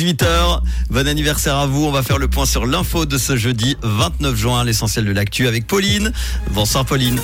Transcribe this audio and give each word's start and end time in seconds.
18h, 0.00 0.60
bon 0.90 1.08
anniversaire 1.08 1.56
à 1.56 1.66
vous. 1.66 1.84
On 1.84 1.90
va 1.90 2.04
faire 2.04 2.18
le 2.18 2.28
point 2.28 2.46
sur 2.46 2.66
l'info 2.66 3.04
de 3.04 3.18
ce 3.18 3.36
jeudi 3.36 3.76
29 3.82 4.36
juin, 4.36 4.62
l'essentiel 4.62 5.04
de 5.04 5.10
l'actu 5.10 5.48
avec 5.48 5.66
Pauline. 5.66 6.12
Bonsoir 6.52 6.84
Pauline. 6.84 7.18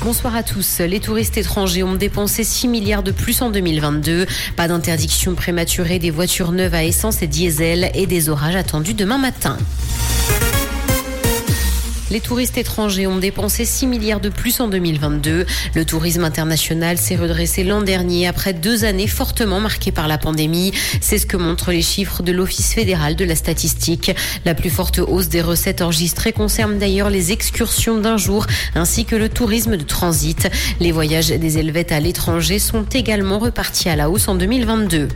Bonsoir 0.00 0.34
à 0.34 0.42
tous. 0.42 0.78
Les 0.78 0.98
touristes 0.98 1.36
étrangers 1.36 1.82
ont 1.82 1.94
dépensé 1.94 2.42
6 2.42 2.68
milliards 2.68 3.02
de 3.02 3.10
plus 3.10 3.42
en 3.42 3.50
2022. 3.50 4.24
Pas 4.56 4.66
d'interdiction 4.66 5.34
prématurée 5.34 5.98
des 5.98 6.10
voitures 6.10 6.52
neuves 6.52 6.72
à 6.72 6.84
essence 6.84 7.20
et 7.20 7.26
diesel 7.26 7.90
et 7.92 8.06
des 8.06 8.30
orages 8.30 8.56
attendus 8.56 8.94
demain 8.94 9.18
matin. 9.18 9.58
Les 12.12 12.20
touristes 12.20 12.58
étrangers 12.58 13.06
ont 13.06 13.16
dépensé 13.16 13.64
6 13.64 13.86
milliards 13.86 14.20
de 14.20 14.28
plus 14.28 14.60
en 14.60 14.68
2022. 14.68 15.46
Le 15.74 15.84
tourisme 15.86 16.24
international 16.24 16.98
s'est 16.98 17.16
redressé 17.16 17.64
l'an 17.64 17.80
dernier 17.80 18.26
après 18.26 18.52
deux 18.52 18.84
années 18.84 19.06
fortement 19.06 19.60
marquées 19.60 19.92
par 19.92 20.08
la 20.08 20.18
pandémie. 20.18 20.72
C'est 21.00 21.16
ce 21.16 21.24
que 21.24 21.38
montrent 21.38 21.72
les 21.72 21.80
chiffres 21.80 22.22
de 22.22 22.30
l'Office 22.30 22.74
fédéral 22.74 23.16
de 23.16 23.24
la 23.24 23.34
statistique. 23.34 24.14
La 24.44 24.54
plus 24.54 24.68
forte 24.68 24.98
hausse 24.98 25.30
des 25.30 25.40
recettes 25.40 25.80
enregistrées 25.80 26.34
concerne 26.34 26.78
d'ailleurs 26.78 27.08
les 27.08 27.32
excursions 27.32 27.98
d'un 27.98 28.18
jour 28.18 28.46
ainsi 28.74 29.06
que 29.06 29.16
le 29.16 29.30
tourisme 29.30 29.78
de 29.78 29.84
transit. 29.84 30.50
Les 30.80 30.92
voyages 30.92 31.28
des 31.28 31.56
Helvètes 31.56 31.92
à 31.92 32.00
l'étranger 32.00 32.58
sont 32.58 32.84
également 32.92 33.38
repartis 33.38 33.88
à 33.88 33.96
la 33.96 34.10
hausse 34.10 34.28
en 34.28 34.34
2022. 34.34 35.08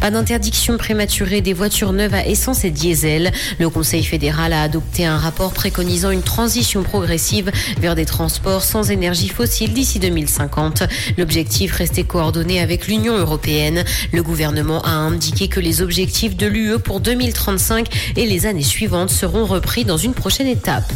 Pas 0.00 0.10
d'interdiction 0.10 0.76
prématurée 0.76 1.40
des 1.40 1.52
voitures 1.52 1.92
neuves 1.92 2.14
à 2.14 2.26
essence 2.26 2.64
et 2.64 2.70
diesel. 2.70 3.32
Le 3.58 3.68
Conseil 3.68 4.04
fédéral 4.04 4.52
a 4.52 4.62
adopté 4.62 5.04
un 5.04 5.18
rapport 5.18 5.52
préconisant 5.52 6.10
une 6.10 6.22
transition 6.22 6.82
progressive 6.82 7.50
vers 7.80 7.94
des 7.94 8.06
transports 8.06 8.62
sans 8.62 8.90
énergie 8.90 9.28
fossile 9.28 9.72
d'ici 9.72 9.98
2050. 9.98 10.84
L'objectif 11.16 11.72
restait 11.72 12.04
coordonné 12.04 12.60
avec 12.60 12.86
l'Union 12.86 13.16
européenne. 13.16 13.84
Le 14.12 14.22
gouvernement 14.22 14.82
a 14.82 14.90
indiqué 14.90 15.48
que 15.48 15.60
les 15.60 15.82
objectifs 15.82 16.36
de 16.36 16.46
l'UE 16.46 16.78
pour 16.78 17.00
2035 17.00 17.88
et 18.16 18.26
les 18.26 18.46
années 18.46 18.62
suivantes 18.62 19.10
seront 19.10 19.44
repris 19.44 19.84
dans 19.84 19.96
une 19.96 20.14
prochaine 20.14 20.46
étape. 20.46 20.92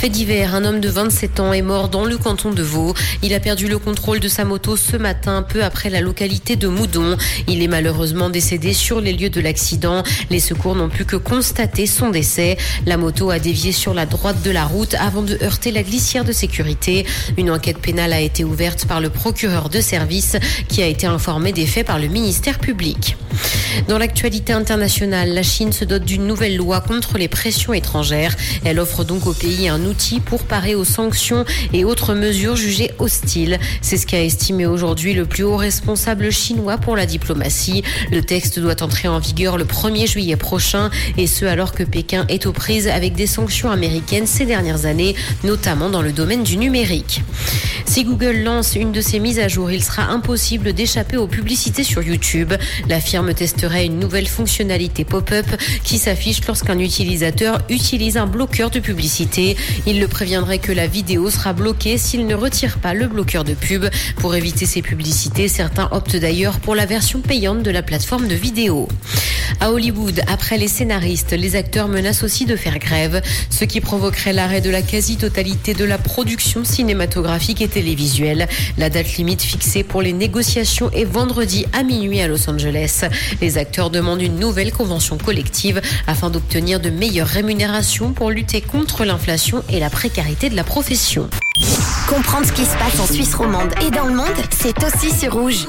Fait 0.00 0.08
divers, 0.08 0.54
un 0.54 0.64
homme 0.64 0.80
de 0.80 0.88
27 0.88 1.40
ans 1.40 1.52
est 1.52 1.60
mort 1.60 1.90
dans 1.90 2.06
le 2.06 2.16
canton 2.16 2.52
de 2.52 2.62
Vaud. 2.62 2.94
Il 3.22 3.34
a 3.34 3.40
perdu 3.40 3.68
le 3.68 3.78
contrôle 3.78 4.18
de 4.18 4.28
sa 4.28 4.46
moto 4.46 4.74
ce 4.74 4.96
matin, 4.96 5.42
peu 5.42 5.62
après 5.62 5.90
la 5.90 6.00
localité 6.00 6.56
de 6.56 6.68
Moudon. 6.68 7.18
Il 7.48 7.62
est 7.62 7.68
malheureusement 7.68 8.30
décédé 8.30 8.72
sur 8.72 9.02
les 9.02 9.12
lieux 9.12 9.28
de 9.28 9.42
l'accident. 9.42 10.02
Les 10.30 10.40
secours 10.40 10.74
n'ont 10.74 10.88
pu 10.88 11.04
que 11.04 11.16
constater 11.16 11.86
son 11.86 12.08
décès. 12.08 12.56
La 12.86 12.96
moto 12.96 13.28
a 13.28 13.38
dévié 13.38 13.72
sur 13.72 13.92
la 13.92 14.06
droite 14.06 14.42
de 14.42 14.50
la 14.50 14.64
route 14.64 14.94
avant 14.94 15.20
de 15.20 15.38
heurter 15.42 15.70
la 15.70 15.82
glissière 15.82 16.24
de 16.24 16.32
sécurité. 16.32 17.04
Une 17.36 17.50
enquête 17.50 17.78
pénale 17.78 18.14
a 18.14 18.20
été 18.20 18.42
ouverte 18.42 18.86
par 18.86 19.02
le 19.02 19.10
procureur 19.10 19.68
de 19.68 19.82
service 19.82 20.36
qui 20.68 20.82
a 20.82 20.86
été 20.86 21.06
informé 21.06 21.52
des 21.52 21.66
faits 21.66 21.86
par 21.86 21.98
le 21.98 22.08
ministère 22.08 22.58
public. 22.58 23.18
Dans 23.88 23.98
l'actualité 23.98 24.52
internationale, 24.52 25.34
la 25.34 25.42
Chine 25.42 25.72
se 25.72 25.84
dote 25.84 26.04
d'une 26.04 26.26
nouvelle 26.26 26.56
loi 26.56 26.80
contre 26.80 27.18
les 27.18 27.28
pressions 27.28 27.72
étrangères. 27.72 28.36
Elle 28.64 28.80
offre 28.80 29.04
donc 29.04 29.26
au 29.26 29.32
pays 29.40 29.68
un 29.68 29.84
outil 29.86 30.20
pour 30.20 30.44
parer 30.44 30.74
aux 30.74 30.84
sanctions 30.84 31.44
et 31.72 31.84
autres 31.84 32.14
mesures 32.14 32.56
jugées 32.56 32.90
hostiles. 32.98 33.58
C'est 33.80 33.96
ce 33.96 34.06
qu'a 34.06 34.22
estimé 34.22 34.66
aujourd'hui 34.66 35.14
le 35.14 35.24
plus 35.24 35.44
haut 35.44 35.56
responsable 35.56 36.30
chinois 36.30 36.76
pour 36.76 36.94
la 36.94 37.06
diplomatie. 37.06 37.82
Le 38.12 38.20
texte 38.20 38.58
doit 38.58 38.82
entrer 38.82 39.08
en 39.08 39.18
vigueur 39.18 39.56
le 39.56 39.64
1er 39.64 40.06
juillet 40.06 40.36
prochain 40.36 40.90
et 41.16 41.26
ce 41.26 41.46
alors 41.46 41.72
que 41.72 41.82
Pékin 41.82 42.26
est 42.28 42.44
aux 42.46 42.52
prises 42.52 42.88
avec 42.88 43.14
des 43.14 43.26
sanctions 43.26 43.70
américaines 43.70 44.26
ces 44.26 44.44
dernières 44.44 44.84
années, 44.84 45.16
notamment 45.42 45.88
dans 45.88 46.02
le 46.02 46.12
domaine 46.12 46.44
du 46.44 46.58
numérique. 46.58 47.22
Si 47.90 48.04
Google 48.04 48.44
lance 48.44 48.76
une 48.76 48.92
de 48.92 49.00
ses 49.00 49.18
mises 49.18 49.40
à 49.40 49.48
jour, 49.48 49.68
il 49.72 49.82
sera 49.82 50.04
impossible 50.04 50.72
d'échapper 50.72 51.16
aux 51.16 51.26
publicités 51.26 51.82
sur 51.82 52.04
YouTube. 52.04 52.52
La 52.88 53.00
firme 53.00 53.34
testerait 53.34 53.86
une 53.86 53.98
nouvelle 53.98 54.28
fonctionnalité 54.28 55.04
pop-up 55.04 55.44
qui 55.82 55.98
s'affiche 55.98 56.46
lorsqu'un 56.46 56.78
utilisateur 56.78 57.60
utilise 57.68 58.16
un 58.16 58.28
bloqueur 58.28 58.70
de 58.70 58.78
publicité. 58.78 59.56
Il 59.88 59.98
le 59.98 60.06
préviendrait 60.06 60.60
que 60.60 60.70
la 60.70 60.86
vidéo 60.86 61.30
sera 61.30 61.52
bloquée 61.52 61.98
s'il 61.98 62.28
ne 62.28 62.36
retire 62.36 62.78
pas 62.78 62.94
le 62.94 63.08
bloqueur 63.08 63.42
de 63.42 63.54
pub. 63.54 63.86
Pour 64.18 64.36
éviter 64.36 64.66
ces 64.66 64.82
publicités, 64.82 65.48
certains 65.48 65.88
optent 65.90 66.14
d'ailleurs 66.14 66.60
pour 66.60 66.76
la 66.76 66.86
version 66.86 67.20
payante 67.20 67.64
de 67.64 67.72
la 67.72 67.82
plateforme 67.82 68.28
de 68.28 68.36
vidéo. 68.36 68.86
À 69.58 69.72
Hollywood, 69.72 70.22
après 70.28 70.58
les 70.58 70.68
scénaristes, 70.68 71.32
les 71.32 71.56
acteurs 71.56 71.88
menacent 71.88 72.22
aussi 72.22 72.46
de 72.46 72.54
faire 72.54 72.78
grève, 72.78 73.20
ce 73.50 73.64
qui 73.64 73.80
provoquerait 73.80 74.32
l'arrêt 74.32 74.60
de 74.60 74.70
la 74.70 74.80
quasi-totalité 74.80 75.74
de 75.74 75.84
la 75.84 75.98
production 75.98 76.64
cinématographique 76.64 77.60
La 78.76 78.90
date 78.90 79.16
limite 79.16 79.42
fixée 79.42 79.82
pour 79.84 80.02
les 80.02 80.12
négociations 80.12 80.90
est 80.90 81.04
vendredi 81.04 81.64
à 81.72 81.82
minuit 81.82 82.20
à 82.20 82.28
Los 82.28 82.48
Angeles. 82.50 83.04
Les 83.40 83.58
acteurs 83.58 83.90
demandent 83.90 84.22
une 84.22 84.38
nouvelle 84.38 84.72
convention 84.72 85.16
collective 85.16 85.80
afin 86.06 86.30
d'obtenir 86.30 86.80
de 86.80 86.90
meilleures 86.90 87.26
rémunérations 87.26 88.12
pour 88.12 88.30
lutter 88.30 88.60
contre 88.60 89.04
l'inflation 89.04 89.62
et 89.68 89.80
la 89.80 89.90
précarité 89.90 90.50
de 90.50 90.56
la 90.56 90.64
profession. 90.64 91.28
Comprendre 92.08 92.46
ce 92.46 92.52
qui 92.52 92.64
se 92.64 92.76
passe 92.76 93.00
en 93.00 93.06
Suisse 93.06 93.34
romande 93.34 93.72
et 93.86 93.90
dans 93.90 94.06
le 94.06 94.14
monde, 94.14 94.26
c'est 94.50 94.76
aussi 94.84 95.16
sur 95.16 95.32
Rouge. 95.32 95.66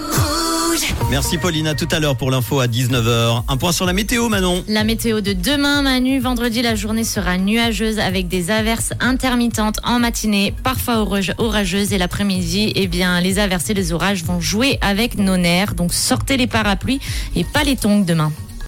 Merci 1.09 1.37
Pauline, 1.37 1.67
à 1.67 1.75
tout 1.75 1.87
à 1.91 1.99
l'heure 1.99 2.15
pour 2.15 2.31
l'info 2.31 2.59
à 2.59 2.67
19h. 2.67 3.43
Un 3.47 3.57
point 3.57 3.71
sur 3.71 3.85
la 3.85 3.93
météo 3.93 4.29
Manon. 4.29 4.63
La 4.67 4.83
météo 4.83 5.21
de 5.21 5.33
demain, 5.33 5.81
Manu, 5.81 6.19
vendredi, 6.19 6.61
la 6.61 6.75
journée 6.75 7.03
sera 7.03 7.37
nuageuse 7.37 7.99
avec 7.99 8.27
des 8.27 8.49
averses 8.49 8.93
intermittentes 8.99 9.79
en 9.83 9.99
matinée, 9.99 10.53
parfois 10.63 11.05
orageuses 11.37 11.93
et 11.93 11.97
l'après-midi, 11.97 12.71
eh 12.75 12.87
bien, 12.87 13.19
les 13.19 13.39
averses 13.39 13.69
et 13.69 13.73
les 13.73 13.91
orages 13.91 14.23
vont 14.23 14.39
jouer 14.39 14.77
avec 14.81 15.17
nos 15.17 15.37
nerfs. 15.37 15.75
Donc 15.75 15.93
sortez 15.93 16.37
les 16.37 16.47
parapluies 16.47 17.01
et 17.35 17.43
pas 17.43 17.63
les 17.63 17.75
tongs 17.75 18.05
demain. 18.05 18.31